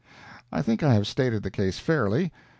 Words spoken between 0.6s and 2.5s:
think I have stated the case fairly.